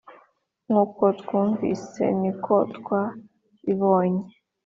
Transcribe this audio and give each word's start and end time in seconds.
Nk’uko 0.65 1.03
twumvise 1.21 2.03
ni 2.21 2.31
ko 2.43 2.55
twabibonye 2.77 4.25